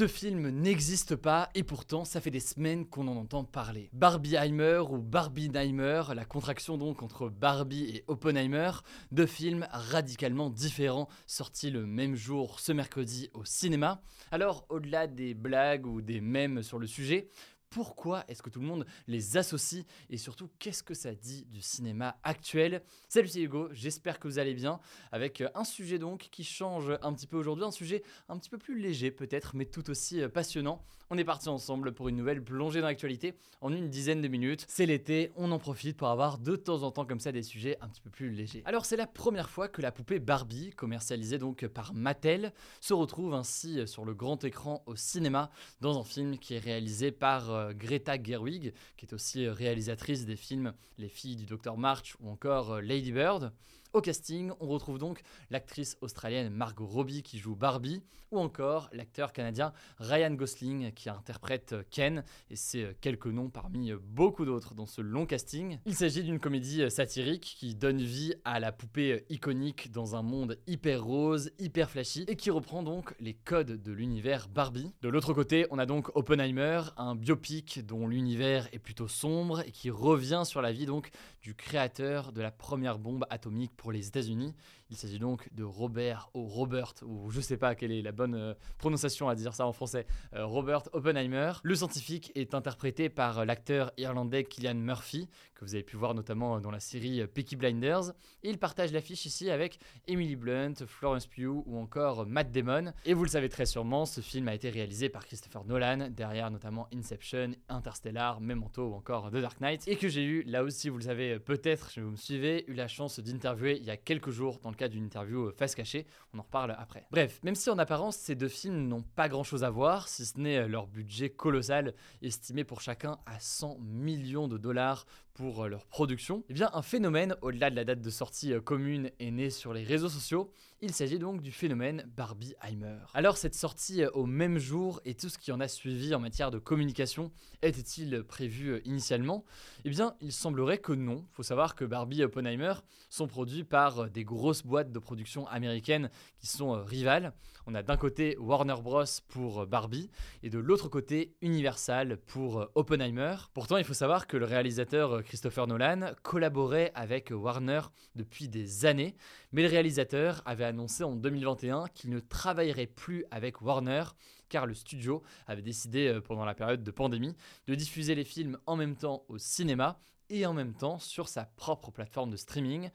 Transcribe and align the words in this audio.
Ce 0.00 0.06
film 0.06 0.48
n'existe 0.48 1.14
pas 1.14 1.50
et 1.54 1.62
pourtant 1.62 2.06
ça 2.06 2.22
fait 2.22 2.30
des 2.30 2.40
semaines 2.40 2.86
qu'on 2.86 3.06
en 3.06 3.18
entend 3.18 3.44
parler. 3.44 3.90
Barbieheimer 3.92 4.82
ou 4.88 4.96
Barbieheimer, 4.96 6.04
la 6.14 6.24
contraction 6.24 6.78
donc 6.78 7.02
entre 7.02 7.28
Barbie 7.28 7.84
et 7.94 8.04
Oppenheimer, 8.06 8.70
deux 9.12 9.26
films 9.26 9.68
radicalement 9.70 10.48
différents 10.48 11.10
sortis 11.26 11.70
le 11.70 11.84
même 11.84 12.14
jour 12.14 12.60
ce 12.60 12.72
mercredi 12.72 13.28
au 13.34 13.44
cinéma. 13.44 14.00
Alors 14.30 14.64
au-delà 14.70 15.06
des 15.06 15.34
blagues 15.34 15.84
ou 15.84 16.00
des 16.00 16.22
mèmes 16.22 16.62
sur 16.62 16.78
le 16.78 16.86
sujet, 16.86 17.28
pourquoi 17.70 18.24
est-ce 18.26 18.42
que 18.42 18.50
tout 18.50 18.60
le 18.60 18.66
monde 18.66 18.84
les 19.06 19.36
associe 19.36 19.84
et 20.10 20.16
surtout 20.16 20.50
qu'est-ce 20.58 20.82
que 20.82 20.92
ça 20.92 21.14
dit 21.14 21.46
du 21.46 21.62
cinéma 21.62 22.16
actuel? 22.24 22.82
Salut 23.08 23.28
c'est 23.28 23.40
Hugo, 23.40 23.68
j'espère 23.72 24.18
que 24.18 24.26
vous 24.26 24.38
allez 24.40 24.54
bien 24.54 24.80
avec 25.12 25.40
euh, 25.40 25.48
un 25.54 25.64
sujet 25.64 25.98
donc 25.98 26.28
qui 26.32 26.42
change 26.42 26.92
un 27.00 27.12
petit 27.12 27.28
peu 27.28 27.36
aujourd'hui, 27.36 27.64
un 27.64 27.70
sujet 27.70 28.02
un 28.28 28.38
petit 28.38 28.50
peu 28.50 28.58
plus 28.58 28.78
léger 28.78 29.12
peut-être 29.12 29.54
mais 29.54 29.66
tout 29.66 29.88
aussi 29.88 30.20
euh, 30.20 30.28
passionnant. 30.28 30.82
On 31.12 31.18
est 31.18 31.24
parti 31.24 31.48
ensemble 31.48 31.92
pour 31.92 32.08
une 32.08 32.16
nouvelle 32.16 32.42
plongée 32.42 32.80
dans 32.80 32.86
l'actualité 32.86 33.34
en 33.60 33.72
une 33.72 33.88
dizaine 33.88 34.22
de 34.22 34.28
minutes. 34.28 34.64
C'est 34.68 34.86
l'été, 34.86 35.32
on 35.34 35.50
en 35.50 35.58
profite 35.58 35.96
pour 35.96 36.06
avoir 36.06 36.38
de 36.38 36.54
temps 36.54 36.84
en 36.84 36.92
temps 36.92 37.04
comme 37.04 37.18
ça 37.18 37.32
des 37.32 37.42
sujets 37.42 37.78
un 37.80 37.88
petit 37.88 38.00
peu 38.00 38.10
plus 38.10 38.30
légers. 38.30 38.62
Alors 38.64 38.84
c'est 38.84 38.96
la 38.96 39.08
première 39.08 39.50
fois 39.50 39.68
que 39.68 39.82
la 39.82 39.90
poupée 39.90 40.20
Barbie, 40.20 40.70
commercialisée 40.70 41.38
donc 41.38 41.66
par 41.66 41.94
Mattel, 41.94 42.52
se 42.80 42.94
retrouve 42.94 43.34
ainsi 43.34 43.88
sur 43.88 44.04
le 44.04 44.14
grand 44.14 44.44
écran 44.44 44.84
au 44.86 44.94
cinéma 44.94 45.50
dans 45.80 45.98
un 45.98 46.04
film 46.04 46.38
qui 46.38 46.54
est 46.54 46.60
réalisé 46.60 47.10
par 47.10 47.59
euh, 47.60 47.72
Greta 47.72 48.20
Gerwig, 48.22 48.72
qui 48.96 49.06
est 49.06 49.12
aussi 49.12 49.48
réalisatrice 49.48 50.24
des 50.24 50.36
films 50.36 50.72
Les 50.98 51.08
filles 51.08 51.36
du 51.36 51.46
Dr 51.46 51.76
March 51.76 52.16
ou 52.20 52.28
encore 52.30 52.74
euh, 52.74 52.80
Lady 52.80 53.12
Bird. 53.12 53.52
Au 53.92 54.00
casting, 54.00 54.52
on 54.60 54.68
retrouve 54.68 54.98
donc 54.98 55.20
l'actrice 55.50 55.98
australienne 56.00 56.52
Margot 56.52 56.86
Robbie 56.86 57.24
qui 57.24 57.38
joue 57.38 57.56
Barbie, 57.56 58.04
ou 58.30 58.38
encore 58.38 58.88
l'acteur 58.92 59.32
canadien 59.32 59.72
Ryan 59.98 60.30
Gosling 60.30 60.92
qui 60.92 61.10
interprète 61.10 61.74
Ken, 61.90 62.22
et 62.50 62.54
c'est 62.54 62.84
euh, 62.84 62.92
quelques 63.00 63.26
noms 63.26 63.50
parmi 63.50 63.90
euh, 63.90 63.98
beaucoup 64.00 64.44
d'autres 64.44 64.74
dans 64.74 64.86
ce 64.86 65.00
long 65.00 65.26
casting. 65.26 65.80
Il 65.86 65.96
s'agit 65.96 66.22
d'une 66.22 66.38
comédie 66.38 66.82
euh, 66.82 66.90
satirique 66.90 67.56
qui 67.58 67.74
donne 67.74 68.00
vie 68.00 68.34
à 68.44 68.60
la 68.60 68.70
poupée 68.70 69.24
iconique 69.28 69.90
dans 69.90 70.14
un 70.14 70.22
monde 70.22 70.56
hyper 70.68 71.02
rose, 71.02 71.50
hyper 71.58 71.90
flashy, 71.90 72.24
et 72.28 72.36
qui 72.36 72.50
reprend 72.50 72.84
donc 72.84 73.16
les 73.18 73.34
codes 73.34 73.82
de 73.82 73.92
l'univers 73.92 74.46
Barbie. 74.48 74.92
De 75.02 75.08
l'autre 75.08 75.34
côté, 75.34 75.66
on 75.72 75.78
a 75.80 75.86
donc 75.86 76.14
Oppenheimer, 76.14 76.82
un 76.96 77.16
biopic 77.16 77.84
dont 77.84 78.06
l'univers 78.06 78.68
est 78.72 78.78
plutôt 78.78 79.08
sombre 79.08 79.66
et 79.66 79.72
qui 79.72 79.90
revient 79.90 80.42
sur 80.44 80.62
la 80.62 80.70
vie 80.70 80.86
donc 80.86 81.10
du 81.42 81.56
créateur 81.56 82.30
de 82.30 82.40
la 82.40 82.52
première 82.52 83.00
bombe 83.00 83.26
atomique 83.30 83.72
pour 83.80 83.92
les 83.92 84.06
États-Unis. 84.06 84.54
Il 84.90 84.96
s'agit 84.96 85.18
donc 85.18 85.48
de 85.54 85.64
Robert 85.64 86.28
ou 86.34 86.46
Robert, 86.46 86.92
ou 87.02 87.30
je 87.30 87.40
sais 87.40 87.56
pas 87.56 87.74
quelle 87.74 87.92
est 87.92 88.02
la 88.02 88.12
bonne 88.12 88.34
euh, 88.34 88.54
prononciation 88.76 89.28
à 89.28 89.34
dire 89.34 89.54
ça 89.54 89.66
en 89.66 89.72
français, 89.72 90.06
euh, 90.34 90.44
Robert 90.44 90.82
Oppenheimer. 90.92 91.52
Le 91.62 91.74
scientifique 91.74 92.30
est 92.34 92.54
interprété 92.54 93.08
par 93.08 93.38
euh, 93.38 93.44
l'acteur 93.46 93.90
irlandais 93.96 94.44
Killian 94.44 94.74
Murphy, 94.74 95.30
que 95.54 95.64
vous 95.64 95.74
avez 95.74 95.82
pu 95.82 95.96
voir 95.96 96.12
notamment 96.14 96.60
dans 96.60 96.70
la 96.70 96.80
série 96.80 97.26
Peaky 97.26 97.56
Blinders. 97.56 98.12
Et 98.42 98.50
il 98.50 98.58
partage 98.58 98.92
l'affiche 98.92 99.24
ici 99.24 99.48
avec 99.50 99.78
Emily 100.06 100.36
Blunt, 100.36 100.74
Florence 100.86 101.26
Pugh 101.26 101.62
ou 101.64 101.78
encore 101.78 102.26
Matt 102.26 102.50
Damon. 102.50 102.92
Et 103.06 103.14
vous 103.14 103.24
le 103.24 103.30
savez 103.30 103.48
très 103.48 103.66
sûrement, 103.66 104.04
ce 104.04 104.20
film 104.20 104.48
a 104.48 104.54
été 104.54 104.68
réalisé 104.68 105.08
par 105.08 105.24
Christopher 105.24 105.64
Nolan, 105.64 106.08
derrière 106.10 106.50
notamment 106.50 106.86
Inception, 106.94 107.52
Interstellar, 107.70 108.40
Memento 108.40 108.88
ou 108.88 108.94
encore 108.94 109.30
The 109.30 109.36
Dark 109.36 109.60
Knight. 109.60 109.88
Et 109.88 109.96
que 109.96 110.08
j'ai 110.08 110.24
eu, 110.24 110.42
là 110.42 110.64
aussi 110.64 110.90
vous 110.90 110.98
le 110.98 111.04
savez 111.04 111.38
peut-être, 111.38 111.90
si 111.90 112.00
vous 112.00 112.10
me 112.10 112.16
suivez, 112.16 112.64
eu 112.68 112.74
la 112.74 112.88
chance 112.88 113.20
d'interviewer 113.20 113.69
il 113.76 113.84
y 113.84 113.90
a 113.90 113.96
quelques 113.96 114.30
jours 114.30 114.58
dans 114.60 114.70
le 114.70 114.76
cadre 114.76 114.94
d'une 114.94 115.04
interview 115.04 115.46
euh, 115.46 115.52
face 115.52 115.74
cachée. 115.74 116.06
On 116.32 116.38
en 116.38 116.42
reparle 116.42 116.74
après. 116.78 117.06
Bref, 117.10 117.40
même 117.42 117.54
si 117.54 117.70
en 117.70 117.78
apparence 117.78 118.16
ces 118.16 118.34
deux 118.34 118.48
films 118.48 118.88
n'ont 118.88 119.02
pas 119.02 119.28
grand 119.28 119.44
chose 119.44 119.64
à 119.64 119.70
voir, 119.70 120.08
si 120.08 120.24
ce 120.26 120.38
n'est 120.38 120.58
euh, 120.58 120.68
leur 120.68 120.86
budget 120.86 121.30
colossal, 121.30 121.94
estimé 122.22 122.64
pour 122.64 122.80
chacun 122.80 123.18
à 123.26 123.38
100 123.38 123.78
millions 123.80 124.48
de 124.48 124.58
dollars 124.58 125.06
pour 125.34 125.64
euh, 125.64 125.68
leur 125.68 125.86
production, 125.86 126.44
eh 126.48 126.54
bien 126.54 126.70
un 126.72 126.82
phénomène 126.82 127.36
au-delà 127.42 127.70
de 127.70 127.76
la 127.76 127.84
date 127.84 128.00
de 128.00 128.10
sortie 128.10 128.52
commune 128.64 129.10
est 129.18 129.30
né 129.30 129.50
sur 129.50 129.72
les 129.72 129.84
réseaux 129.84 130.08
sociaux. 130.08 130.50
Il 130.82 130.92
s'agit 130.92 131.18
donc 131.18 131.42
du 131.42 131.52
phénomène 131.52 132.04
Barbieheimer. 132.16 132.98
Alors 133.12 133.36
cette 133.36 133.54
sortie 133.54 134.04
au 134.06 134.24
même 134.26 134.58
jour 134.58 135.00
et 135.04 135.14
tout 135.14 135.28
ce 135.28 135.38
qui 135.38 135.52
en 135.52 135.60
a 135.60 135.68
suivi 135.68 136.14
en 136.14 136.20
matière 136.20 136.50
de 136.50 136.58
communication 136.58 137.30
était-il 137.62 138.22
prévu 138.22 138.80
initialement? 138.84 139.44
Eh 139.84 139.90
bien 139.90 140.14
il 140.20 140.32
semblerait 140.32 140.78
que 140.78 140.92
non. 140.92 141.26
Faut 141.32 141.42
savoir 141.42 141.74
que 141.74 141.84
Barbie 141.84 142.22
et 142.22 142.24
Oppenheimer 142.24 142.74
sont 143.10 143.26
produits 143.26 143.59
par 143.64 144.00
euh, 144.00 144.08
des 144.08 144.24
grosses 144.24 144.62
boîtes 144.62 144.92
de 144.92 144.98
production 144.98 145.46
américaines 145.48 146.10
qui 146.38 146.46
sont 146.46 146.74
euh, 146.74 146.82
rivales. 146.82 147.32
On 147.66 147.74
a 147.74 147.82
d'un 147.82 147.96
côté 147.96 148.36
Warner 148.38 148.76
Bros 148.82 149.04
pour 149.28 149.60
euh, 149.60 149.66
Barbie 149.66 150.10
et 150.42 150.50
de 150.50 150.58
l'autre 150.58 150.88
côté 150.88 151.34
Universal 151.40 152.16
pour 152.16 152.66
Oppenheimer. 152.74 153.36
Pourtant, 153.54 153.76
il 153.76 153.84
faut 153.84 153.94
savoir 153.94 154.26
que 154.26 154.36
le 154.36 154.44
réalisateur 154.44 155.22
Christopher 155.22 155.66
Nolan 155.66 156.12
collaborait 156.22 156.92
avec 156.94 157.30
Warner 157.30 157.80
depuis 158.14 158.48
des 158.48 158.86
années, 158.86 159.16
mais 159.52 159.62
le 159.62 159.68
réalisateur 159.68 160.42
avait 160.44 160.64
annoncé 160.64 161.04
en 161.04 161.16
2021 161.16 161.86
qu'il 161.94 162.10
ne 162.10 162.20
travaillerait 162.20 162.86
plus 162.86 163.24
avec 163.30 163.62
Warner 163.62 164.04
car 164.48 164.66
le 164.66 164.74
studio 164.74 165.22
avait 165.46 165.62
décidé 165.62 166.18
pendant 166.24 166.44
la 166.44 166.54
période 166.54 166.82
de 166.82 166.90
pandémie 166.90 167.36
de 167.66 167.74
diffuser 167.74 168.14
les 168.16 168.24
films 168.24 168.58
en 168.66 168.76
même 168.76 168.96
temps 168.96 169.24
au 169.28 169.38
cinéma 169.38 170.00
et 170.30 170.46
en 170.46 170.54
même 170.54 170.74
temps 170.74 170.98
sur 170.98 171.28
sa 171.28 171.44
propre 171.44 171.90
plateforme 171.90 172.30
de 172.30 172.36
streaming 172.36 172.90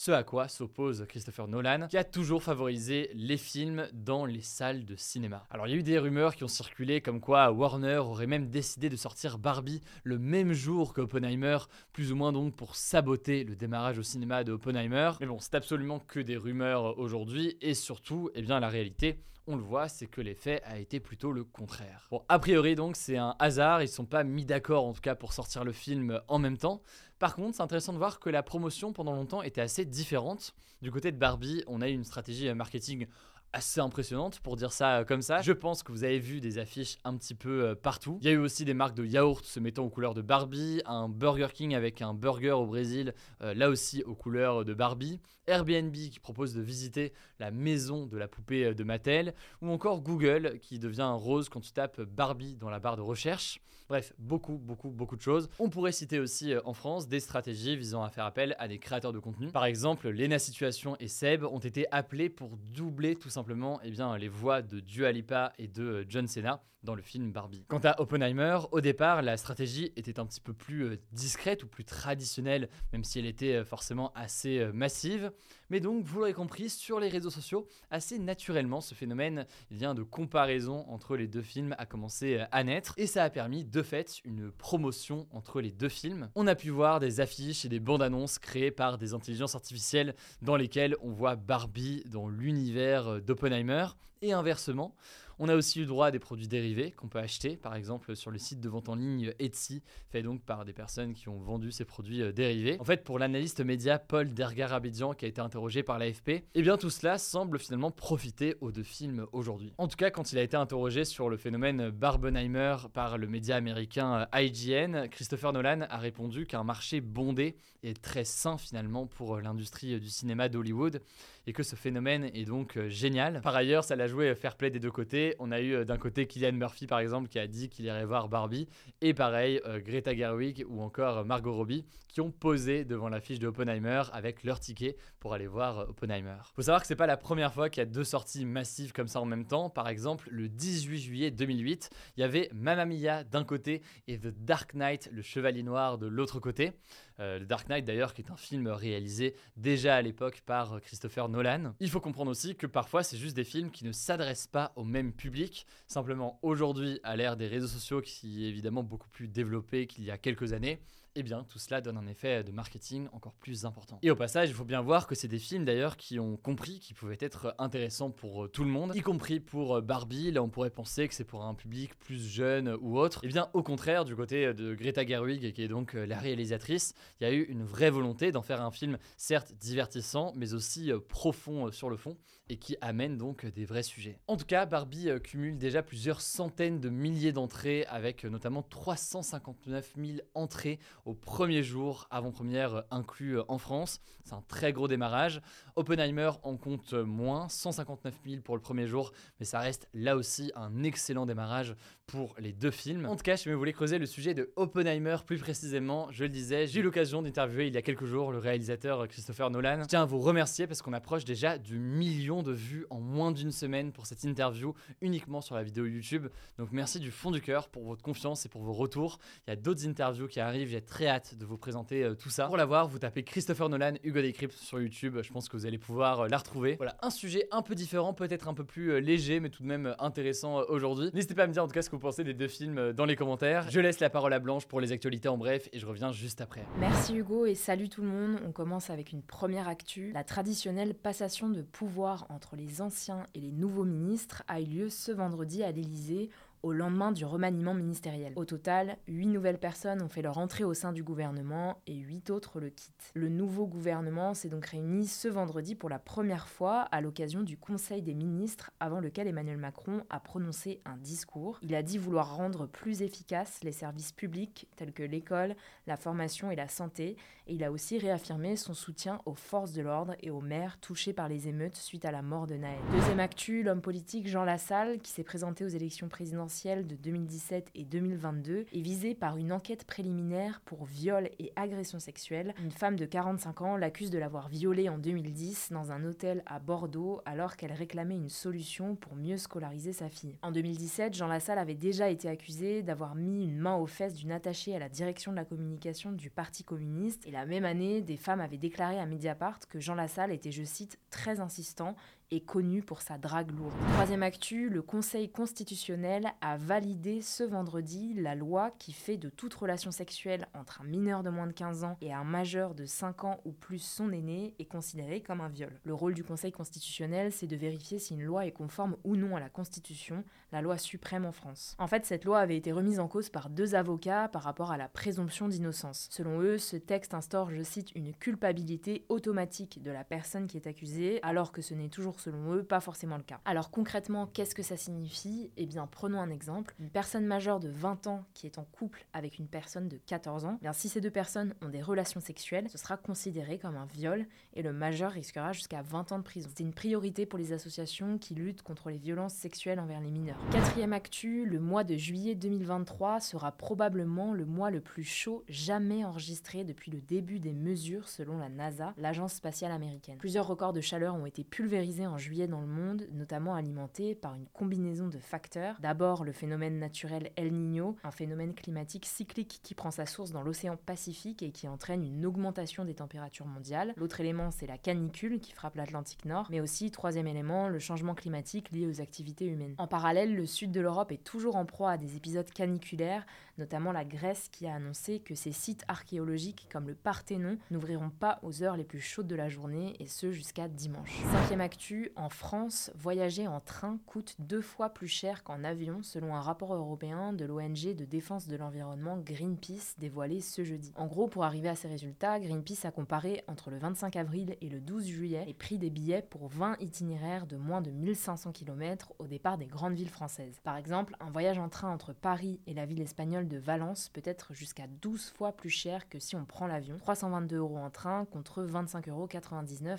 ce 0.00 0.12
à 0.12 0.22
quoi 0.22 0.48
s'oppose 0.48 1.04
Christopher 1.06 1.46
Nolan, 1.46 1.86
qui 1.88 1.98
a 1.98 2.04
toujours 2.04 2.42
favorisé 2.42 3.10
les 3.12 3.36
films 3.36 3.86
dans 3.92 4.24
les 4.24 4.40
salles 4.40 4.86
de 4.86 4.96
cinéma. 4.96 5.44
Alors 5.50 5.66
il 5.66 5.72
y 5.72 5.74
a 5.74 5.76
eu 5.76 5.82
des 5.82 5.98
rumeurs 5.98 6.36
qui 6.36 6.42
ont 6.42 6.48
circulé 6.48 7.02
comme 7.02 7.20
quoi 7.20 7.52
Warner 7.52 7.98
aurait 7.98 8.26
même 8.26 8.48
décidé 8.48 8.88
de 8.88 8.96
sortir 8.96 9.36
Barbie 9.36 9.82
le 10.04 10.18
même 10.18 10.54
jour 10.54 10.94
que 10.94 11.02
Oppenheimer, 11.02 11.58
plus 11.92 12.12
ou 12.12 12.16
moins 12.16 12.32
donc 12.32 12.56
pour 12.56 12.76
saboter 12.76 13.44
le 13.44 13.56
démarrage 13.56 13.98
au 13.98 14.02
cinéma 14.02 14.42
de 14.42 14.52
Oppenheimer. 14.52 15.10
Mais 15.20 15.26
bon, 15.26 15.38
c'est 15.38 15.54
absolument 15.54 15.98
que 15.98 16.20
des 16.20 16.38
rumeurs 16.38 16.98
aujourd'hui, 16.98 17.58
et 17.60 17.74
surtout, 17.74 18.30
eh 18.34 18.40
bien 18.40 18.58
la 18.58 18.70
réalité, 18.70 19.20
on 19.46 19.56
le 19.56 19.62
voit, 19.62 19.88
c'est 19.88 20.06
que 20.06 20.20
l'effet 20.20 20.62
a 20.64 20.78
été 20.78 21.00
plutôt 21.00 21.32
le 21.32 21.44
contraire. 21.44 22.06
Bon, 22.10 22.22
a 22.28 22.38
priori 22.38 22.74
donc 22.74 22.96
c'est 22.96 23.16
un 23.16 23.34
hasard, 23.38 23.82
ils 23.82 23.88
sont 23.88 24.06
pas 24.06 24.24
mis 24.24 24.46
d'accord 24.46 24.86
en 24.86 24.92
tout 24.92 25.00
cas 25.00 25.14
pour 25.14 25.32
sortir 25.34 25.64
le 25.64 25.72
film 25.72 26.20
en 26.28 26.38
même 26.38 26.56
temps. 26.56 26.80
Par 27.20 27.36
contre, 27.36 27.54
c'est 27.54 27.62
intéressant 27.62 27.92
de 27.92 27.98
voir 27.98 28.18
que 28.18 28.30
la 28.30 28.42
promotion 28.42 28.94
pendant 28.94 29.14
longtemps 29.14 29.42
était 29.42 29.60
assez 29.60 29.84
différente. 29.84 30.54
Du 30.80 30.90
côté 30.90 31.12
de 31.12 31.18
Barbie, 31.18 31.62
on 31.66 31.82
a 31.82 31.88
eu 31.90 31.92
une 31.92 32.04
stratégie 32.04 32.52
marketing 32.54 33.06
assez 33.52 33.80
impressionnante 33.80 34.40
pour 34.40 34.56
dire 34.56 34.72
ça 34.72 34.98
euh, 34.98 35.04
comme 35.04 35.22
ça. 35.22 35.42
Je 35.42 35.52
pense 35.52 35.82
que 35.82 35.92
vous 35.92 36.04
avez 36.04 36.18
vu 36.18 36.40
des 36.40 36.58
affiches 36.58 36.98
un 37.04 37.16
petit 37.16 37.34
peu 37.34 37.64
euh, 37.64 37.74
partout. 37.74 38.18
Il 38.20 38.26
y 38.26 38.30
a 38.30 38.32
eu 38.32 38.38
aussi 38.38 38.64
des 38.64 38.74
marques 38.74 38.94
de 38.94 39.04
yaourt 39.04 39.44
se 39.44 39.60
mettant 39.60 39.84
aux 39.84 39.90
couleurs 39.90 40.14
de 40.14 40.22
Barbie, 40.22 40.82
un 40.86 41.08
Burger 41.08 41.48
King 41.52 41.74
avec 41.74 42.02
un 42.02 42.14
burger 42.14 42.52
au 42.52 42.66
Brésil, 42.66 43.14
euh, 43.42 43.54
là 43.54 43.68
aussi 43.68 44.02
aux 44.04 44.14
couleurs 44.14 44.64
de 44.64 44.74
Barbie, 44.74 45.20
Airbnb 45.46 45.92
qui 45.92 46.20
propose 46.20 46.54
de 46.54 46.60
visiter 46.60 47.12
la 47.38 47.50
maison 47.50 48.06
de 48.06 48.16
la 48.16 48.28
poupée 48.28 48.74
de 48.74 48.84
Mattel, 48.84 49.34
ou 49.62 49.70
encore 49.70 50.00
Google 50.00 50.58
qui 50.60 50.78
devient 50.78 51.12
rose 51.16 51.48
quand 51.48 51.60
tu 51.60 51.72
tapes 51.72 52.00
Barbie 52.00 52.56
dans 52.56 52.70
la 52.70 52.78
barre 52.78 52.96
de 52.96 53.02
recherche. 53.02 53.60
Bref, 53.88 54.12
beaucoup, 54.20 54.56
beaucoup, 54.56 54.90
beaucoup 54.90 55.16
de 55.16 55.20
choses. 55.20 55.48
On 55.58 55.68
pourrait 55.68 55.90
citer 55.90 56.20
aussi 56.20 56.54
en 56.64 56.74
France 56.74 57.08
des 57.08 57.18
stratégies 57.18 57.76
visant 57.76 58.04
à 58.04 58.08
faire 58.08 58.24
appel 58.24 58.54
à 58.60 58.68
des 58.68 58.78
créateurs 58.78 59.12
de 59.12 59.18
contenu. 59.18 59.48
Par 59.48 59.64
exemple, 59.64 60.08
Lena 60.10 60.38
Situation 60.38 60.96
et 61.00 61.08
Seb 61.08 61.42
ont 61.42 61.58
été 61.58 61.86
appelés 61.90 62.28
pour 62.28 62.56
doubler 62.56 63.16
tout 63.16 63.30
simplement 63.30 63.39
simplement 63.40 63.80
eh 63.82 63.90
bien, 63.90 64.18
les 64.18 64.28
voix 64.28 64.60
de 64.60 64.80
Dua 64.80 65.12
Lipa 65.12 65.54
et 65.58 65.66
de 65.66 65.82
euh, 65.82 66.04
John 66.06 66.26
Cena 66.26 66.62
dans 66.82 66.94
le 66.94 67.02
film 67.02 67.30
Barbie. 67.30 67.64
Quant 67.68 67.80
à 67.84 68.00
Oppenheimer, 68.00 68.58
au 68.72 68.80
départ, 68.80 69.20
la 69.20 69.36
stratégie 69.36 69.92
était 69.96 70.18
un 70.18 70.26
petit 70.26 70.40
peu 70.40 70.52
plus 70.52 70.84
euh, 70.84 71.00
discrète 71.12 71.62
ou 71.62 71.66
plus 71.66 71.84
traditionnelle, 71.84 72.68
même 72.92 73.04
si 73.04 73.18
elle 73.18 73.26
était 73.26 73.56
euh, 73.56 73.64
forcément 73.64 74.12
assez 74.14 74.66
massive. 74.74 75.30
Mais 75.70 75.80
donc, 75.80 76.04
vous 76.04 76.18
l'aurez 76.18 76.32
compris, 76.34 76.68
sur 76.68 77.00
les 77.00 77.08
réseaux 77.08 77.30
sociaux, 77.30 77.66
assez 77.90 78.18
naturellement, 78.18 78.80
ce 78.82 78.94
phénomène 78.94 79.46
vient 79.70 79.94
de 79.94 80.02
comparaison 80.02 80.84
entre 80.88 81.16
les 81.16 81.26
deux 81.26 81.42
films 81.42 81.74
a 81.78 81.86
commencé 81.86 82.44
à 82.50 82.64
naître, 82.64 82.94
et 82.96 83.06
ça 83.06 83.24
a 83.24 83.30
permis 83.30 83.64
de 83.64 83.82
fait 83.82 84.20
une 84.24 84.50
promotion 84.50 85.28
entre 85.30 85.60
les 85.60 85.70
deux 85.70 85.88
films. 85.88 86.28
On 86.34 86.46
a 86.46 86.54
pu 86.54 86.70
voir 86.70 86.98
des 86.98 87.20
affiches 87.20 87.64
et 87.64 87.68
des 87.68 87.80
bandes 87.80 88.02
annonces 88.02 88.38
créées 88.38 88.70
par 88.70 88.98
des 88.98 89.14
intelligences 89.14 89.54
artificielles 89.54 90.14
dans 90.42 90.56
lesquelles 90.56 90.96
on 91.02 91.10
voit 91.10 91.36
Barbie 91.36 92.02
dans 92.10 92.28
l'univers 92.28 93.20
d'Oppenheimer 93.30 93.86
et 94.22 94.32
inversement. 94.32 94.94
On 95.42 95.48
a 95.48 95.56
aussi 95.56 95.80
eu 95.80 95.86
droit 95.86 96.08
à 96.08 96.10
des 96.10 96.18
produits 96.18 96.48
dérivés 96.48 96.90
qu'on 96.90 97.08
peut 97.08 97.18
acheter, 97.18 97.56
par 97.56 97.74
exemple 97.74 98.14
sur 98.14 98.30
le 98.30 98.36
site 98.36 98.60
de 98.60 98.68
vente 98.68 98.90
en 98.90 98.94
ligne 98.94 99.32
Etsy, 99.38 99.82
fait 100.10 100.20
donc 100.20 100.42
par 100.42 100.66
des 100.66 100.74
personnes 100.74 101.14
qui 101.14 101.30
ont 101.30 101.38
vendu 101.38 101.72
ces 101.72 101.86
produits 101.86 102.20
euh, 102.20 102.30
dérivés. 102.30 102.76
En 102.78 102.84
fait, 102.84 103.02
pour 103.02 103.18
l'analyste 103.18 103.62
média 103.62 103.98
Paul 103.98 104.34
Dergar-Abedian 104.34 105.14
qui 105.14 105.24
a 105.24 105.28
été 105.28 105.40
interrogé 105.40 105.82
par 105.82 105.98
l'AFP, 105.98 106.44
eh 106.54 106.60
bien 106.60 106.76
tout 106.76 106.90
cela 106.90 107.16
semble 107.16 107.58
finalement 107.58 107.90
profiter 107.90 108.54
aux 108.60 108.70
deux 108.70 108.82
films 108.82 109.26
aujourd'hui. 109.32 109.72
En 109.78 109.88
tout 109.88 109.96
cas, 109.96 110.10
quand 110.10 110.30
il 110.30 110.38
a 110.38 110.42
été 110.42 110.58
interrogé 110.58 111.06
sur 111.06 111.30
le 111.30 111.38
phénomène 111.38 111.88
Barbenheimer 111.88 112.76
par 112.92 113.16
le 113.16 113.26
média 113.26 113.56
américain 113.56 114.28
euh, 114.34 114.42
IGN, 114.42 115.08
Christopher 115.08 115.54
Nolan 115.54 115.86
a 115.88 115.96
répondu 115.96 116.44
qu'un 116.44 116.64
marché 116.64 117.00
bondé 117.00 117.56
est 117.82 118.02
très 118.02 118.24
sain 118.24 118.58
finalement 118.58 119.06
pour 119.06 119.36
euh, 119.36 119.40
l'industrie 119.40 119.98
du 119.98 120.10
cinéma 120.10 120.50
d'Hollywood 120.50 121.00
et 121.46 121.54
que 121.54 121.62
ce 121.62 121.76
phénomène 121.76 122.24
est 122.34 122.44
donc 122.44 122.78
génial. 122.88 123.40
Par 123.40 123.56
ailleurs, 123.56 123.84
ça 123.84 123.96
l'a 123.96 124.06
joué 124.10 124.34
fair 124.34 124.56
play 124.56 124.70
des 124.70 124.78
deux 124.78 124.90
côtés 124.90 125.34
on 125.38 125.50
a 125.50 125.60
eu 125.60 125.84
d'un 125.84 125.98
côté 125.98 126.26
Kylian 126.26 126.52
Murphy 126.52 126.86
par 126.86 126.98
exemple 126.98 127.28
qui 127.28 127.38
a 127.38 127.46
dit 127.46 127.68
qu'il 127.68 127.86
irait 127.86 128.04
voir 128.04 128.28
Barbie, 128.28 128.68
et 129.00 129.14
pareil 129.14 129.60
Greta 129.84 130.14
Gerwig 130.14 130.64
ou 130.68 130.82
encore 130.82 131.24
Margot 131.24 131.54
Robbie 131.54 131.84
qui 132.10 132.20
ont 132.20 132.30
posé 132.30 132.84
devant 132.84 133.08
l'affiche 133.08 133.38
de 133.38 133.46
Oppenheimer 133.46 134.02
avec 134.12 134.42
leur 134.42 134.60
ticket 134.60 134.96
pour 135.20 135.32
aller 135.32 135.46
voir 135.46 135.88
Oppenheimer. 135.88 136.38
Faut 136.54 136.62
savoir 136.62 136.80
que 136.80 136.86
c'est 136.86 136.96
pas 136.96 137.06
la 137.06 137.16
première 137.16 137.52
fois 137.52 137.70
qu'il 137.70 137.80
y 137.80 137.86
a 137.86 137.86
deux 137.86 138.04
sorties 138.04 138.44
massives 138.44 138.92
comme 138.92 139.08
ça 139.08 139.20
en 139.20 139.24
même 139.24 139.46
temps. 139.46 139.70
Par 139.70 139.88
exemple, 139.88 140.28
le 140.30 140.48
18 140.48 140.98
juillet 140.98 141.30
2008, 141.30 141.90
il 142.16 142.20
y 142.20 142.24
avait 142.24 142.50
Mamma 142.52 142.84
Mia 142.84 143.24
d'un 143.24 143.44
côté 143.44 143.82
et 144.08 144.18
The 144.18 144.28
Dark 144.28 144.74
Knight, 144.74 145.08
le 145.12 145.22
Chevalier 145.22 145.62
Noir 145.62 145.98
de 145.98 146.06
l'autre 146.06 146.40
côté. 146.40 146.72
Euh, 147.20 147.38
le 147.38 147.46
Dark 147.46 147.68
Knight 147.68 147.84
d'ailleurs 147.84 148.14
qui 148.14 148.22
est 148.22 148.30
un 148.30 148.36
film 148.36 148.66
réalisé 148.68 149.34
déjà 149.56 149.96
à 149.96 150.02
l'époque 150.02 150.42
par 150.46 150.80
Christopher 150.80 151.28
Nolan. 151.28 151.74
Il 151.78 151.90
faut 151.90 152.00
comprendre 152.00 152.30
aussi 152.30 152.56
que 152.56 152.66
parfois 152.66 153.02
c'est 153.02 153.18
juste 153.18 153.36
des 153.36 153.44
films 153.44 153.70
qui 153.70 153.84
ne 153.84 153.92
s'adressent 153.92 154.46
pas 154.46 154.72
au 154.76 154.84
même 154.84 155.12
public. 155.12 155.66
Simplement 155.86 156.38
aujourd'hui, 156.42 156.98
à 157.02 157.16
l'ère 157.16 157.36
des 157.36 157.46
réseaux 157.46 157.66
sociaux 157.66 158.00
qui 158.00 158.44
est 158.44 158.48
évidemment 158.48 158.82
beaucoup 158.82 159.08
plus 159.08 159.28
développé 159.28 159.86
qu'il 159.86 160.04
y 160.04 160.10
a 160.10 160.18
quelques 160.18 160.52
années, 160.54 160.80
eh 161.14 161.22
bien 161.22 161.44
tout 161.44 161.58
cela 161.58 161.80
donne 161.80 161.96
un 161.96 162.06
effet 162.06 162.44
de 162.44 162.52
marketing 162.52 163.08
encore 163.12 163.34
plus 163.34 163.64
important. 163.64 163.98
Et 164.02 164.10
au 164.10 164.16
passage, 164.16 164.48
il 164.48 164.54
faut 164.54 164.64
bien 164.64 164.80
voir 164.80 165.06
que 165.06 165.14
c'est 165.14 165.28
des 165.28 165.38
films 165.38 165.64
d'ailleurs 165.64 165.96
qui 165.96 166.18
ont 166.18 166.36
compris 166.36 166.80
qu'ils 166.80 166.96
pouvaient 166.96 167.18
être 167.20 167.54
intéressants 167.58 168.10
pour 168.10 168.44
euh, 168.44 168.48
tout 168.48 168.64
le 168.64 168.70
monde, 168.70 168.92
y 168.94 169.00
compris 169.00 169.40
pour 169.40 169.76
euh, 169.76 169.80
Barbie. 169.80 170.30
Là, 170.30 170.42
on 170.42 170.48
pourrait 170.48 170.70
penser 170.70 171.08
que 171.08 171.14
c'est 171.14 171.24
pour 171.24 171.44
un 171.44 171.54
public 171.54 171.98
plus 171.98 172.26
jeune 172.28 172.76
ou 172.80 172.98
autre. 172.98 173.20
Eh 173.24 173.28
bien, 173.28 173.48
au 173.54 173.62
contraire, 173.62 174.04
du 174.04 174.14
côté 174.14 174.52
de 174.54 174.74
Greta 174.74 175.04
Gerwig, 175.06 175.52
qui 175.52 175.62
est 175.62 175.68
donc 175.68 175.94
euh, 175.94 176.06
la 176.06 176.18
réalisatrice, 176.18 176.94
il 177.20 177.24
y 177.24 177.30
a 177.30 177.32
eu 177.32 177.42
une 177.42 177.64
vraie 177.64 177.90
volonté 177.90 178.32
d'en 178.32 178.42
faire 178.42 178.62
un 178.62 178.70
film 178.70 178.98
certes 179.16 179.52
divertissant, 179.54 180.32
mais 180.36 180.54
aussi 180.54 180.92
profond 181.08 181.70
sur 181.72 181.90
le 181.90 181.96
fond 181.96 182.16
et 182.48 182.56
qui 182.56 182.76
amène 182.80 183.16
donc 183.16 183.46
des 183.46 183.64
vrais 183.64 183.84
sujets. 183.84 184.18
En 184.26 184.36
tout 184.36 184.44
cas, 184.44 184.66
Barbie 184.66 185.08
cumule 185.22 185.56
déjà 185.56 185.84
plusieurs 185.84 186.20
centaines 186.20 186.80
de 186.80 186.88
milliers 186.88 187.32
d'entrées, 187.32 187.84
avec 187.86 188.24
notamment 188.24 188.62
359 188.62 189.94
000 189.96 190.18
entrées 190.34 190.80
au 191.04 191.14
premier 191.14 191.62
jour, 191.62 192.06
avant-première 192.10 192.84
inclus 192.90 193.38
en 193.48 193.58
France. 193.58 194.00
C'est 194.24 194.34
un 194.34 194.44
très 194.48 194.72
gros 194.72 194.88
démarrage. 194.88 195.40
Oppenheimer 195.76 196.30
en 196.42 196.56
compte 196.56 196.92
moins, 196.92 197.48
159 197.48 198.14
000 198.26 198.42
pour 198.42 198.56
le 198.56 198.62
premier 198.62 198.86
jour, 198.86 199.12
mais 199.38 199.46
ça 199.46 199.60
reste 199.60 199.88
là 199.94 200.16
aussi 200.16 200.52
un 200.54 200.82
excellent 200.82 201.26
démarrage 201.26 201.74
pour 202.06 202.34
les 202.38 202.52
deux 202.52 202.70
films. 202.70 203.06
En 203.06 203.16
tout 203.16 203.22
cas, 203.22 203.36
je 203.36 203.48
me 203.48 203.54
voulais 203.54 203.72
creuser 203.72 203.98
le 203.98 204.06
sujet 204.06 204.34
de 204.34 204.52
Oppenheimer 204.56 205.16
plus 205.24 205.38
précisément. 205.38 206.08
Je 206.10 206.24
le 206.24 206.28
disais, 206.28 206.66
j'ai 206.66 206.80
eu 206.80 206.82
l'occasion 206.82 207.22
d'interviewer 207.22 207.68
il 207.68 207.74
y 207.74 207.76
a 207.76 207.82
quelques 207.82 208.04
jours 208.04 208.32
le 208.32 208.38
réalisateur 208.38 209.06
Christopher 209.06 209.50
Nolan. 209.50 209.82
Je 209.82 209.86
tiens 209.86 210.02
à 210.02 210.06
vous 210.06 210.18
remercier 210.18 210.66
parce 210.66 210.82
qu'on 210.82 210.92
approche 210.92 211.24
déjà 211.24 211.56
du 211.56 211.78
million 211.78 212.42
de 212.42 212.52
vues 212.52 212.84
en 212.90 213.00
moins 213.00 213.30
d'une 213.30 213.52
semaine 213.52 213.92
pour 213.92 214.06
cette 214.06 214.24
interview 214.24 214.74
uniquement 215.00 215.40
sur 215.40 215.54
la 215.54 215.62
vidéo 215.62 215.86
YouTube. 215.86 216.26
Donc 216.58 216.72
merci 216.72 216.98
du 216.98 217.10
fond 217.10 217.30
du 217.30 217.40
cœur 217.40 217.68
pour 217.68 217.84
votre 217.84 218.02
confiance 218.02 218.44
et 218.44 218.48
pour 218.48 218.62
vos 218.62 218.72
retours. 218.72 219.18
Il 219.46 219.50
y 219.50 219.52
a 219.52 219.56
d'autres 219.56 219.86
interviews 219.86 220.26
qui 220.26 220.40
arrivent, 220.40 220.68
j'ai 220.68 220.80
très 220.90 221.06
hâte 221.06 221.36
de 221.38 221.46
vous 221.46 221.56
présenter 221.56 222.02
euh, 222.02 222.14
tout 222.14 222.28
ça. 222.28 222.46
Pour 222.46 222.56
la 222.56 222.66
voir, 222.66 222.88
vous 222.88 222.98
tapez 222.98 223.22
Christopher 223.22 223.68
Nolan, 223.70 223.94
Hugo 224.04 224.20
Decrypt 224.20 224.52
sur 224.52 224.80
YouTube. 224.80 225.18
Je 225.22 225.32
pense 225.32 225.48
que 225.48 225.56
vous 225.56 225.64
allez 225.64 225.78
pouvoir 225.78 226.22
euh, 226.22 226.28
la 226.28 226.36
retrouver. 226.36 226.74
Voilà, 226.76 226.96
un 227.00 227.10
sujet 227.10 227.46
un 227.52 227.62
peu 227.62 227.74
différent, 227.74 228.12
peut-être 228.12 228.48
un 228.48 228.54
peu 228.54 228.64
plus 228.64 228.90
euh, 228.90 229.00
léger, 229.00 229.40
mais 229.40 229.48
tout 229.48 229.62
de 229.62 229.68
même 229.68 229.94
intéressant 229.98 230.62
aujourd'hui. 230.68 231.10
N'hésitez 231.14 231.34
pas 231.34 231.44
à 231.44 231.46
me 231.46 231.52
dire 231.52 231.62
en 231.64 231.68
tout 231.68 231.72
cas 231.72 231.82
ce 231.82 231.88
que 231.88 231.96
vous 231.96 232.02
pensez 232.02 232.24
des 232.24 232.34
deux 232.34 232.48
films 232.48 232.92
dans 232.92 233.04
les 233.04 233.16
commentaires. 233.16 233.70
Je 233.70 233.80
laisse 233.80 234.00
la 234.00 234.10
parole 234.10 234.32
à 234.32 234.40
Blanche 234.40 234.66
pour 234.66 234.80
les 234.80 234.92
actualités 234.92 235.28
en 235.28 235.38
bref 235.38 235.68
et 235.72 235.78
je 235.78 235.86
reviens 235.86 236.12
juste 236.12 236.40
après. 236.40 236.66
Merci 236.78 237.16
Hugo 237.16 237.46
et 237.46 237.54
salut 237.54 237.88
tout 237.88 238.02
le 238.02 238.08
monde. 238.08 238.40
On 238.46 238.52
commence 238.52 238.90
avec 238.90 239.12
une 239.12 239.22
première 239.22 239.68
actu. 239.68 240.10
La 240.12 240.24
traditionnelle 240.24 240.94
passation 240.94 241.48
de 241.48 241.62
pouvoir 241.62 242.26
entre 242.30 242.56
les 242.56 242.82
anciens 242.82 243.24
et 243.34 243.40
les 243.40 243.52
nouveaux 243.52 243.84
ministres 243.84 244.42
a 244.48 244.60
eu 244.60 244.64
lieu 244.64 244.88
ce 244.88 245.12
vendredi 245.12 245.62
à 245.62 245.70
l'Élysée 245.70 246.30
au 246.62 246.72
lendemain 246.72 247.12
du 247.12 247.24
remaniement 247.24 247.74
ministériel. 247.74 248.32
Au 248.36 248.44
total, 248.44 248.98
8 249.08 249.26
nouvelles 249.26 249.58
personnes 249.58 250.02
ont 250.02 250.08
fait 250.08 250.22
leur 250.22 250.38
entrée 250.38 250.64
au 250.64 250.74
sein 250.74 250.92
du 250.92 251.02
gouvernement 251.02 251.80
et 251.86 251.96
8 251.96 252.30
autres 252.30 252.60
le 252.60 252.70
quittent. 252.70 253.12
Le 253.14 253.28
nouveau 253.28 253.66
gouvernement 253.66 254.34
s'est 254.34 254.48
donc 254.48 254.66
réuni 254.66 255.06
ce 255.06 255.28
vendredi 255.28 255.74
pour 255.74 255.88
la 255.88 255.98
première 255.98 256.48
fois 256.48 256.80
à 256.82 257.00
l'occasion 257.00 257.42
du 257.42 257.56
Conseil 257.56 258.02
des 258.02 258.14
ministres 258.14 258.70
avant 258.80 259.00
lequel 259.00 259.26
Emmanuel 259.26 259.56
Macron 259.56 260.02
a 260.10 260.20
prononcé 260.20 260.80
un 260.84 260.96
discours. 260.96 261.58
Il 261.62 261.74
a 261.74 261.82
dit 261.82 261.98
vouloir 261.98 262.36
rendre 262.36 262.66
plus 262.66 263.02
efficaces 263.02 263.60
les 263.62 263.72
services 263.72 264.12
publics 264.12 264.68
tels 264.76 264.92
que 264.92 265.02
l'école, 265.02 265.56
la 265.86 265.96
formation 265.96 266.50
et 266.50 266.56
la 266.56 266.68
santé 266.68 267.16
et 267.46 267.54
il 267.54 267.64
a 267.64 267.72
aussi 267.72 267.98
réaffirmé 267.98 268.56
son 268.56 268.74
soutien 268.74 269.20
aux 269.24 269.34
forces 269.34 269.72
de 269.72 269.82
l'ordre 269.82 270.14
et 270.20 270.30
aux 270.30 270.40
maires 270.40 270.78
touchés 270.80 271.12
par 271.12 271.28
les 271.28 271.48
émeutes 271.48 271.76
suite 271.76 272.04
à 272.04 272.12
la 272.12 272.22
mort 272.22 272.46
de 272.46 272.54
Naël. 272.54 272.78
Deuxième 272.92 273.18
actu, 273.18 273.62
l'homme 273.62 273.80
politique 273.80 274.28
Jean 274.28 274.44
Lassalle 274.44 274.98
qui 275.00 275.10
s'est 275.10 275.24
présenté 275.24 275.64
aux 275.64 275.68
élections 275.68 276.08
présidentielles 276.08 276.49
de 276.50 276.96
2017 276.96 277.70
et 277.76 277.84
2022 277.84 278.66
est 278.72 278.80
visé 278.80 279.14
par 279.14 279.36
une 279.36 279.52
enquête 279.52 279.84
préliminaire 279.84 280.60
pour 280.64 280.84
viol 280.84 281.30
et 281.38 281.52
agression 281.54 282.00
sexuelle. 282.00 282.54
Une 282.60 282.72
femme 282.72 282.96
de 282.96 283.06
45 283.06 283.60
ans 283.60 283.76
l'accuse 283.76 284.10
de 284.10 284.18
l'avoir 284.18 284.48
violée 284.48 284.88
en 284.88 284.98
2010 284.98 285.68
dans 285.70 285.92
un 285.92 286.04
hôtel 286.04 286.42
à 286.46 286.58
Bordeaux 286.58 287.20
alors 287.24 287.56
qu'elle 287.56 287.72
réclamait 287.72 288.16
une 288.16 288.28
solution 288.28 288.96
pour 288.96 289.14
mieux 289.14 289.36
scolariser 289.36 289.92
sa 289.92 290.08
fille. 290.08 290.36
En 290.42 290.50
2017, 290.50 291.14
Jean 291.14 291.28
Lassalle 291.28 291.58
avait 291.58 291.76
déjà 291.76 292.10
été 292.10 292.28
accusé 292.28 292.82
d'avoir 292.82 293.14
mis 293.14 293.44
une 293.44 293.58
main 293.58 293.76
aux 293.76 293.86
fesses 293.86 294.14
d'une 294.14 294.32
attachée 294.32 294.74
à 294.74 294.80
la 294.80 294.88
direction 294.88 295.30
de 295.30 295.36
la 295.36 295.44
communication 295.44 296.10
du 296.10 296.30
Parti 296.30 296.64
communiste 296.64 297.28
et 297.28 297.30
la 297.30 297.46
même 297.46 297.64
année, 297.64 298.02
des 298.02 298.16
femmes 298.16 298.40
avaient 298.40 298.58
déclaré 298.58 298.98
à 298.98 299.06
Mediapart 299.06 299.60
que 299.68 299.78
Jean 299.78 299.94
Lassalle 299.94 300.32
était, 300.32 300.50
je 300.50 300.64
cite, 300.64 300.98
très 301.10 301.38
insistant 301.38 301.94
est 302.30 302.40
connu 302.40 302.82
pour 302.82 303.02
sa 303.02 303.18
drague 303.18 303.50
lourde. 303.50 303.74
Troisième 303.94 304.22
actu, 304.22 304.68
le 304.68 304.82
Conseil 304.82 305.30
constitutionnel 305.30 306.32
a 306.40 306.56
validé 306.56 307.22
ce 307.22 307.42
vendredi 307.42 308.14
la 308.14 308.34
loi 308.34 308.70
qui 308.78 308.92
fait 308.92 309.16
de 309.16 309.28
toute 309.28 309.54
relation 309.54 309.90
sexuelle 309.90 310.46
entre 310.54 310.80
un 310.80 310.84
mineur 310.84 311.22
de 311.22 311.30
moins 311.30 311.46
de 311.46 311.52
15 311.52 311.84
ans 311.84 311.98
et 312.00 312.12
un 312.12 312.24
majeur 312.24 312.74
de 312.74 312.86
5 312.86 313.24
ans 313.24 313.40
ou 313.44 313.52
plus 313.52 313.78
son 313.78 314.12
aîné 314.12 314.54
est 314.58 314.64
considéré 314.64 315.20
comme 315.20 315.40
un 315.40 315.48
viol. 315.48 315.78
Le 315.84 315.94
rôle 315.94 316.14
du 316.14 316.24
Conseil 316.24 316.52
constitutionnel, 316.52 317.32
c'est 317.32 317.46
de 317.46 317.56
vérifier 317.56 317.98
si 317.98 318.14
une 318.14 318.22
loi 318.22 318.46
est 318.46 318.52
conforme 318.52 318.96
ou 319.04 319.16
non 319.16 319.36
à 319.36 319.40
la 319.40 319.50
Constitution, 319.50 320.24
la 320.52 320.62
loi 320.62 320.78
suprême 320.78 321.26
en 321.26 321.32
France. 321.32 321.76
En 321.78 321.86
fait, 321.86 322.06
cette 322.06 322.24
loi 322.24 322.38
avait 322.40 322.56
été 322.56 322.72
remise 322.72 323.00
en 323.00 323.08
cause 323.08 323.28
par 323.28 323.50
deux 323.50 323.74
avocats 323.74 324.28
par 324.28 324.42
rapport 324.42 324.72
à 324.72 324.76
la 324.76 324.88
présomption 324.88 325.48
d'innocence. 325.48 326.08
Selon 326.10 326.40
eux, 326.40 326.58
ce 326.58 326.76
texte 326.76 327.14
instaure, 327.14 327.50
je 327.50 327.62
cite, 327.62 327.94
une 327.94 328.14
culpabilité 328.14 329.04
automatique 329.08 329.82
de 329.82 329.90
la 329.90 330.04
personne 330.04 330.46
qui 330.46 330.56
est 330.56 330.66
accusée, 330.66 331.20
alors 331.22 331.52
que 331.52 331.62
ce 331.62 331.74
n'est 331.74 331.88
toujours 331.88 332.20
selon 332.20 332.54
eux 332.54 332.64
pas 332.64 332.80
forcément 332.80 333.16
le 333.16 333.22
cas. 333.22 333.40
Alors 333.44 333.70
concrètement, 333.70 334.26
qu'est-ce 334.26 334.54
que 334.54 334.62
ça 334.62 334.76
signifie? 334.76 335.50
Eh 335.56 335.66
bien, 335.66 335.86
prenons 335.86 336.20
un 336.20 336.29
exemple. 336.30 336.74
Une 336.78 336.90
personne 336.90 337.26
majeure 337.26 337.60
de 337.60 337.68
20 337.68 338.06
ans 338.06 338.24
qui 338.34 338.46
est 338.46 338.58
en 338.58 338.64
couple 338.64 339.06
avec 339.12 339.38
une 339.38 339.48
personne 339.48 339.88
de 339.88 339.98
14 340.06 340.44
ans, 340.44 340.56
eh 340.60 340.62
bien 340.62 340.72
si 340.72 340.88
ces 340.88 341.00
deux 341.00 341.10
personnes 341.10 341.54
ont 341.62 341.68
des 341.68 341.82
relations 341.82 342.20
sexuelles, 342.20 342.68
ce 342.70 342.78
sera 342.78 342.96
considéré 342.96 343.58
comme 343.58 343.76
un 343.76 343.86
viol 343.86 344.26
et 344.54 344.62
le 344.62 344.72
majeur 344.72 345.12
risquera 345.12 345.52
jusqu'à 345.52 345.82
20 345.82 346.12
ans 346.12 346.18
de 346.18 346.24
prison. 346.24 346.48
C'est 346.54 346.62
une 346.62 346.72
priorité 346.72 347.26
pour 347.26 347.38
les 347.38 347.52
associations 347.52 348.18
qui 348.18 348.34
luttent 348.34 348.62
contre 348.62 348.90
les 348.90 348.98
violences 348.98 349.34
sexuelles 349.34 349.80
envers 349.80 350.00
les 350.00 350.10
mineurs. 350.10 350.38
Quatrième 350.50 350.92
actu, 350.92 351.44
le 351.46 351.60
mois 351.60 351.84
de 351.84 351.96
juillet 351.96 352.34
2023 352.34 353.20
sera 353.20 353.52
probablement 353.52 354.32
le 354.32 354.46
mois 354.46 354.70
le 354.70 354.80
plus 354.80 355.04
chaud 355.04 355.44
jamais 355.48 356.04
enregistré 356.04 356.64
depuis 356.64 356.90
le 356.90 357.00
début 357.00 357.40
des 357.40 357.52
mesures 357.52 358.08
selon 358.08 358.38
la 358.38 358.48
NASA, 358.48 358.94
l'agence 358.96 359.34
spatiale 359.34 359.72
américaine. 359.72 360.18
Plusieurs 360.18 360.46
records 360.46 360.72
de 360.72 360.80
chaleur 360.80 361.14
ont 361.14 361.26
été 361.26 361.44
pulvérisés 361.44 362.06
en 362.06 362.18
juillet 362.18 362.46
dans 362.46 362.60
le 362.60 362.66
monde, 362.66 363.06
notamment 363.12 363.54
alimenté 363.54 364.14
par 364.14 364.34
une 364.34 364.46
combinaison 364.52 365.08
de 365.08 365.18
facteurs. 365.18 365.76
D'abord 365.80 366.19
le 366.24 366.32
phénomène 366.32 366.78
naturel 366.78 367.30
El 367.36 367.52
Niño, 367.52 367.96
un 368.04 368.10
phénomène 368.10 368.54
climatique 368.54 369.06
cyclique 369.06 369.60
qui 369.62 369.74
prend 369.74 369.90
sa 369.90 370.06
source 370.06 370.32
dans 370.32 370.42
l'océan 370.42 370.76
Pacifique 370.76 371.42
et 371.42 371.50
qui 371.50 371.68
entraîne 371.68 372.04
une 372.04 372.26
augmentation 372.26 372.84
des 372.84 372.94
températures 372.94 373.46
mondiales. 373.46 373.92
L'autre 373.96 374.20
élément, 374.20 374.50
c'est 374.50 374.66
la 374.66 374.78
canicule 374.78 375.40
qui 375.40 375.52
frappe 375.52 375.76
l'Atlantique 375.76 376.24
Nord, 376.24 376.48
mais 376.50 376.60
aussi, 376.60 376.90
troisième 376.90 377.26
élément, 377.26 377.68
le 377.68 377.78
changement 377.78 378.14
climatique 378.14 378.70
lié 378.72 378.86
aux 378.86 379.00
activités 379.00 379.46
humaines. 379.46 379.74
En 379.78 379.86
parallèle, 379.86 380.34
le 380.34 380.46
sud 380.46 380.72
de 380.72 380.80
l'Europe 380.80 381.12
est 381.12 381.24
toujours 381.24 381.56
en 381.56 381.64
proie 381.64 381.92
à 381.92 381.98
des 381.98 382.16
épisodes 382.16 382.50
caniculaires, 382.50 383.26
notamment 383.58 383.92
la 383.92 384.04
Grèce 384.04 384.48
qui 384.50 384.66
a 384.66 384.74
annoncé 384.74 385.20
que 385.20 385.34
ses 385.34 385.52
sites 385.52 385.84
archéologiques 385.88 386.68
comme 386.72 386.88
le 386.88 386.94
Parthénon 386.94 387.58
n'ouvriront 387.70 388.10
pas 388.10 388.38
aux 388.42 388.62
heures 388.62 388.76
les 388.76 388.84
plus 388.84 389.00
chaudes 389.00 389.26
de 389.26 389.36
la 389.36 389.48
journée, 389.48 389.96
et 390.00 390.06
ce 390.06 390.30
jusqu'à 390.30 390.68
dimanche. 390.68 391.20
Cinquième 391.30 391.60
actu, 391.60 392.10
en 392.16 392.28
France, 392.28 392.90
voyager 392.94 393.46
en 393.46 393.60
train 393.60 393.98
coûte 394.06 394.36
deux 394.38 394.62
fois 394.62 394.90
plus 394.90 395.08
cher 395.08 395.44
qu'en 395.44 395.64
avion, 395.64 396.02
selon 396.10 396.34
un 396.34 396.40
rapport 396.40 396.74
européen 396.74 397.32
de 397.32 397.44
l'ONG 397.44 397.94
de 397.94 398.04
défense 398.04 398.48
de 398.48 398.56
l'environnement 398.56 399.16
Greenpeace 399.18 399.94
dévoilé 399.98 400.40
ce 400.40 400.64
jeudi. 400.64 400.92
En 400.96 401.06
gros, 401.06 401.28
pour 401.28 401.44
arriver 401.44 401.68
à 401.68 401.76
ces 401.76 401.86
résultats, 401.86 402.40
Greenpeace 402.40 402.84
a 402.84 402.90
comparé 402.90 403.44
entre 403.46 403.70
le 403.70 403.78
25 403.78 404.16
avril 404.16 404.56
et 404.60 404.68
le 404.68 404.80
12 404.80 405.06
juillet 405.06 405.44
les 405.46 405.54
prix 405.54 405.78
des 405.78 405.90
billets 405.90 406.22
pour 406.22 406.48
20 406.48 406.76
itinéraires 406.80 407.46
de 407.46 407.56
moins 407.56 407.80
de 407.80 407.92
1500 407.92 408.50
km 408.50 409.12
au 409.18 409.26
départ 409.26 409.56
des 409.56 409.66
grandes 409.66 409.94
villes 409.94 410.10
françaises. 410.10 410.60
Par 410.64 410.76
exemple, 410.76 411.14
un 411.20 411.30
voyage 411.30 411.58
en 411.58 411.68
train 411.68 411.92
entre 411.92 412.12
Paris 412.12 412.60
et 412.66 412.74
la 412.74 412.86
ville 412.86 413.00
espagnole 413.00 413.46
de 413.46 413.58
Valence 413.58 414.08
peut 414.08 414.22
être 414.24 414.52
jusqu'à 414.52 414.88
12 415.00 415.30
fois 415.30 415.52
plus 415.52 415.70
cher 415.70 416.08
que 416.08 416.18
si 416.18 416.34
on 416.34 416.44
prend 416.44 416.66
l'avion. 416.66 416.96
322 416.98 417.56
euros 417.56 417.78
en 417.78 417.90
train 417.90 418.24
contre 418.24 418.64
25,99 418.64 419.10
euros 419.10 419.28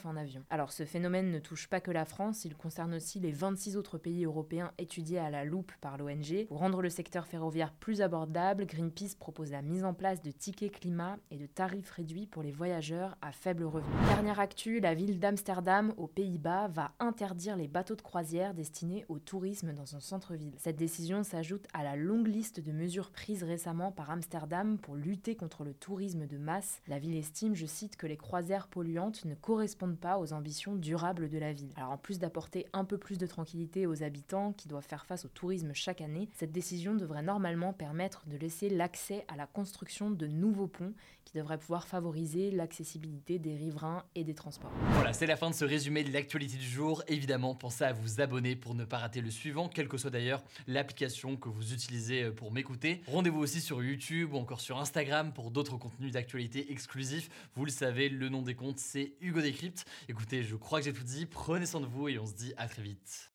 en 0.04 0.18
avion. 0.18 0.44
Alors 0.50 0.74
ce 0.74 0.84
phénomène 0.84 1.32
ne 1.32 1.40
touche 1.40 1.70
pas 1.70 1.80
que 1.80 1.92
la 1.92 2.04
France, 2.04 2.44
il 2.44 2.58
concerne 2.58 2.96
aussi 2.96 3.20
les 3.22 3.32
26 3.32 3.78
autres 3.78 3.98
pays 3.98 4.26
européens 4.26 4.72
étudiés 4.78 5.20
à 5.20 5.30
la 5.30 5.46
loupe 5.46 5.72
par 5.80 5.91
l'ONG. 5.98 6.46
Pour 6.48 6.60
rendre 6.60 6.82
le 6.82 6.90
secteur 6.90 7.26
ferroviaire 7.26 7.74
plus 7.74 8.02
abordable, 8.02 8.66
Greenpeace 8.66 9.16
propose 9.18 9.52
la 9.52 9.62
mise 9.62 9.84
en 9.84 9.94
place 9.94 10.22
de 10.22 10.32
tickets 10.32 10.72
climat 10.72 11.18
et 11.30 11.38
de 11.38 11.46
tarifs 11.46 11.92
réduits 11.92 12.28
pour 12.28 12.44
les 12.44 12.52
voyageurs 12.52 13.18
à 13.22 13.32
faible 13.32 13.64
revenu. 13.64 13.94
Dernière 14.08 14.40
actu, 14.40 14.80
la 14.80 14.94
ville 14.94 15.20
d'Amsterdam 15.20 15.94
aux 15.98 16.08
Pays-Bas 16.08 16.68
va 16.70 16.92
interdire 17.00 17.56
les 17.56 17.68
bateaux 17.68 17.96
de 17.96 18.02
croisière 18.02 18.54
destinés 18.54 19.06
au 19.10 19.20
tourisme 19.20 19.74
dans 19.74 19.86
son 19.86 20.00
centre-ville. 20.00 20.56
Cette 20.58 20.78
décision 20.78 21.24
s'ajoute 21.24 21.68
à 21.74 21.84
la 21.84 21.96
longue 21.96 22.28
liste 22.28 22.60
de 22.60 22.72
mesures 22.72 23.12
prises 23.12 23.44
récemment 23.44 23.92
par 23.92 24.10
Amsterdam 24.10 24.78
pour 24.78 24.96
lutter 24.96 25.36
contre 25.36 25.64
le 25.64 25.74
tourisme 25.74 26.28
de 26.28 26.38
masse. 26.38 26.82
La 26.88 27.00
ville 27.00 27.18
estime, 27.18 27.56
je 27.56 27.66
cite, 27.66 27.96
que 27.96 28.08
les 28.08 28.18
croisières 28.18 28.68
polluantes 28.68 29.26
ne 29.26 29.36
correspondent 29.36 30.00
pas 30.00 30.20
aux 30.20 30.34
ambitions 30.34 30.76
durables 30.76 31.30
de 31.30 31.38
la 31.38 31.54
ville. 31.54 31.72
Alors 31.76 31.92
en 31.92 31.98
plus 31.98 32.20
d'apporter 32.20 32.66
un 32.74 32.86
peu 32.86 32.98
plus 32.98 33.18
de 33.18 33.28
tranquillité 33.28 33.88
aux 33.88 34.04
habitants 34.04 34.54
qui 34.54 34.68
doivent 34.68 34.88
faire 34.88 35.06
face 35.06 35.26
au 35.26 35.30
tourisme 35.30 35.74
chaque 35.82 36.02
année, 36.02 36.30
cette 36.34 36.52
décision 36.52 36.94
devrait 36.94 37.24
normalement 37.24 37.74
permettre 37.74 38.24
de 38.28 38.38
laisser 38.38 38.70
l'accès 38.70 39.26
à 39.28 39.36
la 39.36 39.48
construction 39.48 40.12
de 40.12 40.28
nouveaux 40.28 40.68
ponts 40.68 40.94
qui 41.26 41.34
devraient 41.34 41.58
pouvoir 41.58 41.88
favoriser 41.88 42.52
l'accessibilité 42.52 43.40
des 43.40 43.56
riverains 43.56 44.06
et 44.14 44.24
des 44.24 44.36
transports. 44.36 44.72
Voilà, 44.92 45.12
c'est 45.14 45.26
la 45.26 45.36
fin 45.36 45.50
de 45.50 45.56
ce 45.56 45.66
résumé 45.66 46.04
de 46.04 46.14
l'actualité 46.14 46.58
du 46.58 46.68
jour. 46.68 47.04
Évidemment, 47.08 47.56
pensez 47.56 47.84
à 47.84 47.94
vous 47.94 48.22
abonner 48.22 48.56
pour 48.56 48.76
ne 48.76 48.86
pas 48.86 49.00
rater 49.00 49.22
le 49.22 49.32
suivant, 49.32 49.70
quelle 49.70 49.88
que 49.88 49.98
soit 49.98 50.12
d'ailleurs 50.12 50.44
l'application 50.68 51.36
que 51.36 51.50
vous 51.50 51.74
utilisez 51.74 52.26
euh, 52.26 52.32
pour 52.32 52.52
m'écouter. 52.52 53.02
Rendez-vous 53.08 53.40
aussi 53.40 53.60
sur 53.60 53.84
YouTube 53.84 54.34
ou 54.34 54.38
encore 54.38 54.62
sur 54.62 54.78
Instagram 54.80 55.34
pour 55.34 55.50
d'autres 55.50 55.78
contenus 55.78 56.12
d'actualité 56.12 56.72
exclusifs. 56.72 57.30
Vous 57.56 57.66
le 57.66 57.72
savez, 57.72 58.08
le 58.08 58.30
nom 58.30 58.44
des 58.44 58.54
comptes, 58.54 58.78
c'est 58.78 59.14
Hugo 59.20 59.42
Décrypte. 59.42 59.86
Écoutez, 60.10 60.44
je 60.44 60.56
crois 60.56 60.80
que 60.80 60.86
j'ai 60.86 60.94
tout 60.94 61.04
dit. 61.04 61.26
Prenez 61.26 61.66
soin 61.66 61.82
de 61.82 61.88
vous 61.88 62.08
et 62.08 62.20
on 62.20 62.28
se 62.28 62.34
dit 62.34 62.54
à 62.58 62.68
très 62.68 62.84
vite. 62.84 63.30